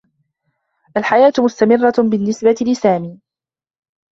[0.97, 3.19] الحياة مستمرّة بالنّسبة لسامي.